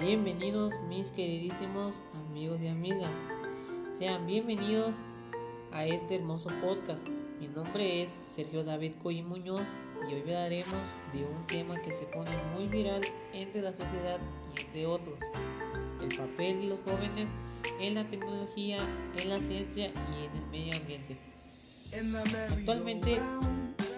Bienvenidos 0.00 0.72
mis 0.88 1.08
queridísimos 1.08 1.92
amigos 2.14 2.60
y 2.62 2.68
amigas. 2.68 3.10
Sean 3.98 4.28
bienvenidos 4.28 4.94
a 5.72 5.86
este 5.86 6.14
hermoso 6.14 6.50
podcast. 6.60 7.00
Mi 7.40 7.48
nombre 7.48 8.04
es 8.04 8.10
Sergio 8.36 8.62
David 8.62 8.92
Coy 9.02 9.22
Muñoz 9.22 9.64
y 10.08 10.14
hoy 10.14 10.20
hablaremos 10.20 10.78
de 11.12 11.24
un 11.24 11.44
tema 11.48 11.82
que 11.82 11.90
se 11.90 12.04
pone 12.06 12.30
muy 12.54 12.68
viral 12.68 13.02
entre 13.32 13.60
la 13.60 13.72
sociedad 13.72 14.20
y 14.56 14.60
entre 14.60 14.86
otros. 14.86 15.18
El 16.00 16.16
papel 16.16 16.60
de 16.60 16.66
los 16.68 16.80
jóvenes 16.82 17.28
en 17.80 17.96
la 17.96 18.08
tecnología, 18.08 18.78
en 19.16 19.28
la 19.28 19.40
ciencia 19.40 19.88
y 19.88 20.26
en 20.26 20.36
el 20.36 20.46
medio 20.46 20.76
ambiente. 20.76 21.18
Actualmente 22.50 23.20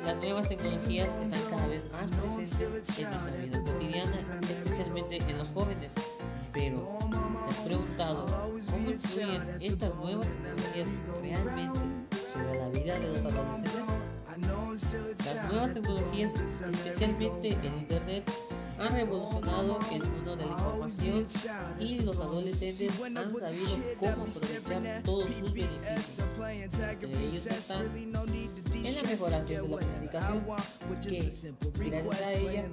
las 0.05 0.17
nuevas 0.19 0.49
tecnologías 0.49 1.09
están 1.23 1.51
cada 1.51 1.67
vez 1.67 1.83
más 1.93 2.11
presentes 2.11 2.61
en 2.61 2.71
nuestra 2.71 3.37
vida 3.37 3.63
cotidiana, 3.63 4.17
en 5.13 5.39
los 5.39 5.49
jóvenes. 5.49 5.91
Pero, 6.53 6.99
¿te 7.11 7.51
has 7.51 7.57
preguntado 7.65 8.27
cómo 8.71 8.91
influyen 8.91 9.43
estas 9.61 9.95
nuevas 9.97 10.27
tecnologías 10.27 11.45
realmente 11.45 12.17
sobre 12.33 12.59
la 12.59 12.69
vida 12.69 12.99
de 12.99 13.09
los 13.09 13.21
adolescentes? 13.21 13.73
Las 15.25 15.51
nuevas 15.51 15.75
tecnologías, 15.75 16.33
especialmente 16.73 17.49
el 17.49 17.75
Internet, 17.75 18.31
han 18.81 18.93
revolucionado 18.95 19.79
el 19.93 20.05
mundo 20.05 20.37
de 20.37 20.47
la 20.47 20.53
información 20.53 21.27
y 21.79 22.01
los 22.01 22.19
adolescentes 22.19 23.01
han 23.03 23.15
sabido 23.15 23.77
cómo 23.99 24.11
aprovechar 24.11 25.03
todos 25.05 25.29
sus 25.39 25.53
beneficios. 25.53 26.27
Entre 27.03 27.27
ellos 27.27 27.47
están 27.47 27.85
en 27.95 28.95
la 28.95 29.03
mejoración 29.03 29.63
de 29.63 29.69
la 29.69 29.79
comunicación, 29.79 30.45
que 31.03 31.91
gracias 31.91 32.23
a 32.23 32.33
ella 32.33 32.65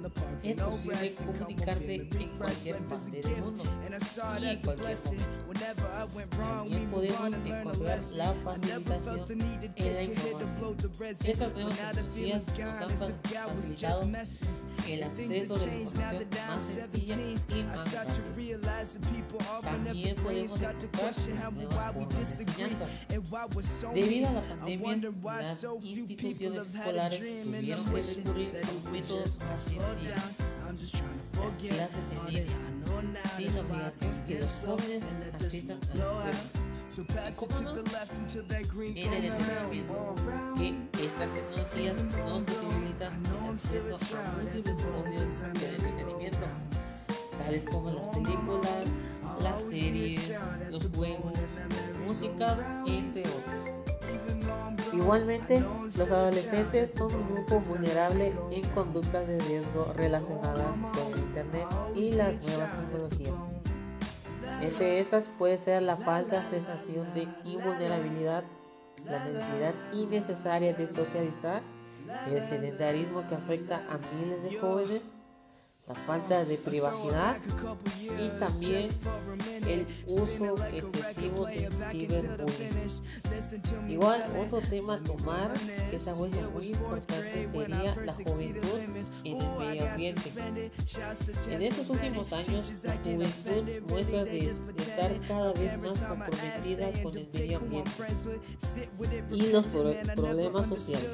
es 0.42 0.56
posible 0.56 1.12
comunicarse 1.38 1.94
en 1.94 2.28
cualquier 2.38 2.76
parte 2.78 3.22
del 3.22 3.36
mundo 3.42 3.64
y 4.40 4.46
en 4.46 4.60
cualquier 4.60 5.06
momento. 5.46 5.88
También 6.30 6.90
podemos 6.90 7.20
encontrar 7.44 8.02
la 8.14 8.34
facilitación 8.34 9.40
en 9.76 9.94
la 9.94 10.02
información. 10.02 10.76
Estas 11.24 11.52
nuevas 11.52 11.78
tecnologías 11.78 12.46
nos 12.48 12.58
han 12.58 12.90
facilitado 12.90 14.02
el 14.88 15.02
acceso 15.02 15.54
de 15.54 15.66
la 15.66 15.74
información 15.74 15.97
más 15.98 16.64
sencilla 16.64 17.16
y 17.48 17.62
más 17.64 17.92
rápida. 17.92 18.22
También 19.62 20.14
podemos 20.16 20.60
encontrar 20.60 21.52
nuevas 21.52 21.94
formas 21.94 22.36
de 22.38 22.42
enseñanza. 22.44 22.86
Debido 23.94 24.28
a 24.28 24.32
la 24.32 24.42
pandemia, 24.42 24.96
las 25.24 25.64
instituciones 25.82 26.68
escolares 26.74 27.20
tuvieron 27.44 27.84
que 27.84 28.02
recurrir 28.02 28.52
a 28.56 28.90
métodos 28.90 29.38
más 29.40 29.60
sencillos. 29.60 29.84
Las 31.38 31.56
clases 31.56 32.06
en 32.10 32.20
línea, 32.34 32.58
sin 33.36 33.52
obligación 33.58 34.14
que 34.26 34.34
los 34.40 34.50
jóvenes 34.64 35.02
asistan 35.40 35.78
a 35.92 35.94
la 35.94 36.04
escuela. 36.04 36.32
¿Y 37.28 37.32
cómo 37.34 37.60
no? 37.60 37.70
En 37.76 39.12
el 39.12 39.24
entretenimiento, 39.26 40.14
que 40.56 41.04
estas 41.04 41.28
tecnologías 41.34 41.94
nos 41.96 42.14
posibilitan 42.14 42.36
el 42.36 42.44
acceso 43.58 44.16
a 44.16 44.36
múltiples 44.36 44.76
medios 45.04 45.40
de 45.40 45.74
entretenimiento, 45.74 46.46
tales 47.38 47.64
como 47.64 47.90
las 47.90 48.06
películas, 48.06 48.84
las 49.42 49.62
series, 49.62 50.32
los 50.70 50.86
juegos, 50.94 51.32
músicas, 52.06 52.58
entre 52.86 53.22
otros. 53.22 54.92
Igualmente, 54.92 55.60
los 55.60 55.98
adolescentes 55.98 56.92
son 56.92 57.12
un 57.12 57.34
grupo 57.34 57.60
vulnerable 57.60 58.32
en 58.52 58.68
conductas 58.70 59.26
de 59.26 59.40
riesgo 59.40 59.92
relacionadas 59.96 60.78
con 60.94 61.18
Internet 61.18 61.66
y 61.96 62.12
las 62.12 62.46
nuevas 62.46 62.70
tecnologías. 62.78 63.34
Entre 64.60 65.00
estas 65.00 65.28
puede 65.36 65.58
ser 65.58 65.82
la 65.82 65.96
falsa 65.96 66.44
sensación 66.48 67.12
de 67.12 67.26
invulnerabilidad, 67.44 68.44
la 69.04 69.24
necesidad 69.24 69.74
innecesaria 69.92 70.74
de 70.74 70.86
socializar, 70.88 71.62
el 72.26 72.42
sedentarismo 72.42 73.26
que 73.28 73.34
afecta 73.34 73.82
a 73.88 73.98
miles 74.14 74.42
de 74.42 74.58
jóvenes, 74.58 75.02
la 75.88 75.94
falta 75.94 76.44
de 76.44 76.56
privacidad 76.58 77.38
y 78.18 78.28
también 78.38 78.90
el 79.66 79.86
uso 80.06 80.66
excesivo 80.66 81.46
de 81.46 81.68
ciberbullying. 81.90 82.68
Igual 83.88 84.24
otro 84.38 84.60
tema 84.68 84.94
a 84.94 84.98
tomar 84.98 85.52
que 85.90 85.98
ha 86.10 86.14
vuelto 86.14 86.50
muy 86.50 86.66
importante 86.66 87.48
sería 87.52 87.96
la 88.04 88.12
juventud 88.12 88.78
en 89.24 89.40
el 89.40 89.58
medio 89.58 89.90
ambiente. 89.90 90.32
En 91.50 91.62
estos 91.62 91.90
últimos 91.90 92.32
años 92.32 92.70
la 92.84 92.96
juventud 92.96 93.82
muestra 93.88 94.24
de 94.24 94.38
estar 94.48 95.20
cada 95.26 95.52
vez 95.52 95.78
más 95.78 96.00
comprometida 96.02 97.02
con 97.02 97.16
el 97.16 97.28
medio 97.32 97.58
ambiente 97.58 97.90
y 99.30 99.52
los 99.52 99.66
problemas 99.66 100.66
sociales. 100.66 101.10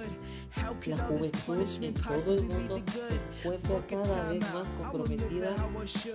La 0.87 0.99
juventud 0.99 1.67
en 1.81 1.95
todo 1.95 2.35
el 2.35 2.43
mundo 2.43 2.77
se 2.87 3.49
encuentra 3.49 3.87
cada 3.87 4.29
vez 4.31 4.41
más 4.55 4.64
comprometida 4.71 5.55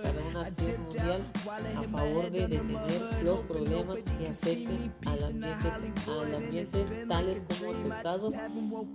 para 0.02 0.22
una 0.30 0.40
acción 0.42 0.82
mundial 0.82 1.32
a 1.76 1.82
favor 1.84 2.30
de 2.30 2.46
detener 2.46 3.24
los 3.24 3.40
problemas 3.40 3.98
que 4.02 4.28
afecten 4.28 4.92
al 5.06 5.24
ambiente, 5.24 6.10
al 6.10 6.34
ambiente 6.34 7.06
tales 7.06 7.42
como 7.48 7.72
resultados 7.72 8.34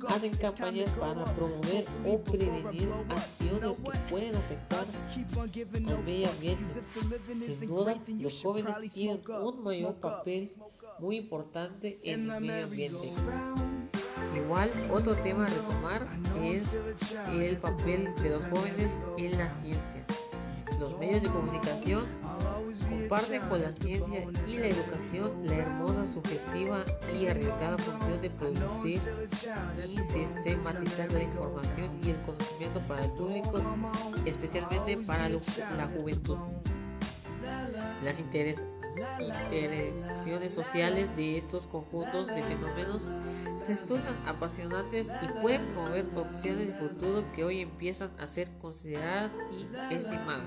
hacen 0.07 0.35
campañas 0.35 0.89
para 0.91 1.25
promover 1.35 1.85
o 2.05 2.23
prevenir 2.23 2.89
acciones 3.09 3.71
que 3.91 3.99
pueden 4.09 4.35
afectar 4.35 4.85
al 4.85 6.03
medio 6.03 6.29
ambiente. 6.29 6.81
Sin 7.53 7.69
duda, 7.69 7.95
los 8.07 8.41
jóvenes 8.41 8.93
tienen 8.93 9.22
un 9.41 9.63
mayor 9.63 9.95
papel 9.95 10.51
muy 10.99 11.17
importante 11.17 11.99
en 12.03 12.29
el 12.29 12.41
medio 12.41 12.66
ambiente. 12.66 13.94
Igual, 14.35 14.72
otro 14.91 15.16
tema 15.16 15.46
a 15.46 15.50
retomar 15.50 16.07
es 16.41 16.63
el 17.31 17.57
papel 17.57 18.13
de 18.22 18.29
los 18.29 18.44
jóvenes 18.46 18.91
en 19.18 19.38
la 19.38 19.50
ciencia. 19.50 20.06
Los 20.79 21.00
medios 21.00 21.23
de 21.23 21.29
comunicación 21.29 22.06
comparten 22.90 23.41
con 23.44 23.62
la 23.62 23.72
ciencia 23.72 24.28
y 24.46 24.57
la 24.57 24.68
educación 24.68 25.31
la 25.44 25.56
hermosa, 25.56 26.06
sugestiva 26.06 26.84
y 27.18 27.28
arriesgada 27.28 27.78
función 27.78 28.22
de 28.22 28.29
producir 28.29 29.01
y 29.88 29.97
sistematizar 29.97 31.12
la 31.13 31.23
información 31.23 31.97
y 32.03 32.09
el 32.09 32.22
conocimiento 32.23 32.81
para 32.88 33.06
el 33.06 33.12
público, 33.12 33.62
especialmente 34.25 34.97
para 34.97 35.29
la 35.29 35.88
juventud. 35.88 36.38
Las 38.03 38.19
interacciones 39.19 40.53
sociales 40.53 41.16
de 41.16 41.38
estos 41.38 41.67
conjuntos 41.67 42.28
de 42.28 42.41
fenómenos 42.44 43.01
resultan 43.67 44.16
apasionantes 44.25 45.07
y 45.22 45.41
pueden 45.41 45.66
promover 45.73 46.06
opciones 46.16 46.67
de 46.67 46.73
futuro 46.73 47.25
que 47.34 47.44
hoy 47.44 47.61
empiezan 47.61 48.11
a 48.19 48.28
ser 48.28 48.50
consideradas 48.57 49.31
y 49.51 49.94
estimadas. 49.94 50.45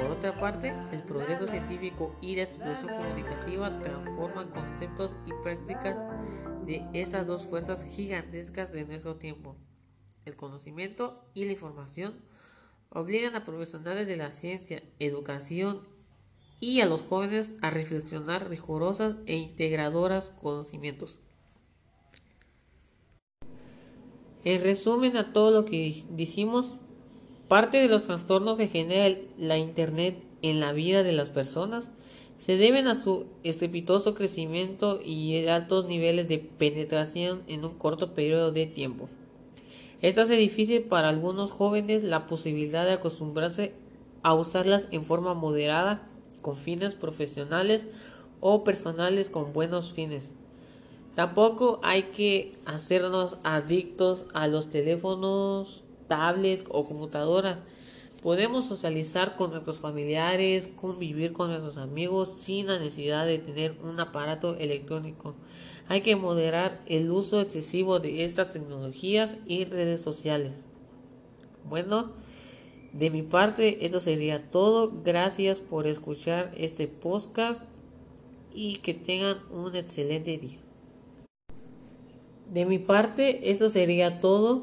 Por 0.00 0.10
otra 0.10 0.38
parte, 0.40 0.74
el 0.90 1.02
progreso 1.02 1.46
científico 1.46 2.16
y 2.20 2.34
la 2.34 2.42
explosión 2.42 2.88
comunicativa 2.88 3.80
transforman 3.80 4.50
conceptos 4.50 5.14
y 5.26 5.32
prácticas 5.44 5.96
de 6.66 6.84
esas 6.92 7.26
dos 7.26 7.46
fuerzas 7.46 7.84
gigantescas 7.84 8.72
de 8.72 8.84
nuestro 8.84 9.16
tiempo. 9.16 9.56
El 10.24 10.34
conocimiento 10.34 11.24
y 11.34 11.44
la 11.44 11.52
información 11.52 12.14
obligan 12.88 13.36
a 13.36 13.44
profesionales 13.44 14.08
de 14.08 14.16
la 14.16 14.32
ciencia, 14.32 14.82
educación 14.98 15.93
y 16.60 16.80
a 16.80 16.86
los 16.86 17.02
jóvenes 17.02 17.52
a 17.62 17.70
reflexionar 17.70 18.48
rigurosas 18.48 19.16
e 19.26 19.36
integradoras 19.36 20.30
conocimientos. 20.30 21.20
En 24.44 24.62
resumen 24.62 25.16
a 25.16 25.32
todo 25.32 25.50
lo 25.50 25.64
que 25.64 26.04
dijimos, 26.10 26.66
parte 27.48 27.80
de 27.80 27.88
los 27.88 28.06
trastornos 28.06 28.58
que 28.58 28.68
genera 28.68 29.18
la 29.38 29.56
Internet 29.56 30.22
en 30.42 30.60
la 30.60 30.72
vida 30.72 31.02
de 31.02 31.12
las 31.12 31.30
personas 31.30 31.88
se 32.38 32.58
deben 32.58 32.88
a 32.88 32.94
su 32.94 33.26
estrepitoso 33.42 34.14
crecimiento 34.14 35.00
y 35.02 35.46
altos 35.46 35.86
niveles 35.86 36.28
de 36.28 36.38
penetración 36.38 37.42
en 37.46 37.64
un 37.64 37.78
corto 37.78 38.12
periodo 38.12 38.52
de 38.52 38.66
tiempo. 38.66 39.08
Esto 40.02 40.20
hace 40.20 40.36
difícil 40.36 40.82
para 40.82 41.08
algunos 41.08 41.50
jóvenes 41.50 42.04
la 42.04 42.26
posibilidad 42.26 42.84
de 42.84 42.92
acostumbrarse 42.92 43.72
a 44.22 44.34
usarlas 44.34 44.88
en 44.90 45.04
forma 45.04 45.32
moderada 45.32 46.10
con 46.44 46.56
fines 46.56 46.92
profesionales 46.92 47.82
o 48.40 48.64
personales 48.64 49.30
con 49.30 49.54
buenos 49.54 49.94
fines. 49.94 50.24
Tampoco 51.14 51.80
hay 51.82 52.04
que 52.14 52.52
hacernos 52.66 53.38
adictos 53.44 54.26
a 54.34 54.46
los 54.46 54.68
teléfonos, 54.68 55.82
tablets 56.06 56.64
o 56.68 56.84
computadoras. 56.84 57.60
Podemos 58.22 58.66
socializar 58.66 59.36
con 59.36 59.52
nuestros 59.52 59.78
familiares, 59.78 60.68
convivir 60.76 61.32
con 61.32 61.48
nuestros 61.48 61.78
amigos 61.78 62.30
sin 62.42 62.66
la 62.66 62.78
necesidad 62.78 63.24
de 63.24 63.38
tener 63.38 63.78
un 63.82 63.98
aparato 63.98 64.56
electrónico. 64.56 65.34
Hay 65.88 66.02
que 66.02 66.14
moderar 66.14 66.82
el 66.86 67.10
uso 67.10 67.40
excesivo 67.40 68.00
de 68.00 68.24
estas 68.24 68.50
tecnologías 68.50 69.36
y 69.46 69.64
redes 69.64 70.02
sociales. 70.02 70.52
Bueno, 71.64 72.12
De 72.94 73.10
mi 73.10 73.22
parte, 73.22 73.84
eso 73.84 73.98
sería 73.98 74.52
todo. 74.52 74.92
Gracias 75.04 75.58
por 75.58 75.88
escuchar 75.88 76.52
este 76.56 76.86
podcast 76.86 77.60
y 78.54 78.76
que 78.76 78.94
tengan 78.94 79.36
un 79.50 79.74
excelente 79.74 80.38
día. 80.38 80.58
De 82.52 82.64
mi 82.66 82.78
parte, 82.78 83.50
eso 83.50 83.68
sería 83.68 84.20
todo. 84.20 84.62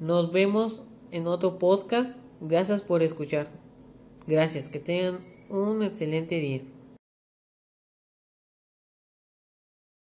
Nos 0.00 0.32
vemos 0.32 0.80
en 1.10 1.26
otro 1.26 1.58
podcast. 1.58 2.16
Gracias 2.40 2.80
por 2.80 3.02
escuchar. 3.02 3.46
Gracias, 4.26 4.68
que 4.68 4.78
tengan 4.78 5.18
un 5.50 5.82
excelente 5.82 6.36
día. 6.40 6.62